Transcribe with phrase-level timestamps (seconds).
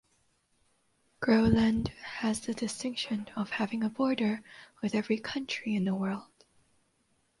[1.19, 4.41] Groland has the distinction of having a border
[4.81, 6.31] with every country in the world.